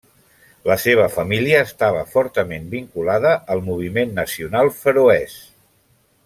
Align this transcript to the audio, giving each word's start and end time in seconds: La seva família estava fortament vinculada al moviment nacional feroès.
La 0.69 0.77
seva 0.83 1.03
família 1.15 1.59
estava 1.65 2.01
fortament 2.13 2.65
vinculada 2.71 3.35
al 3.57 3.63
moviment 3.69 4.17
nacional 4.23 4.73
feroès. 4.81 5.39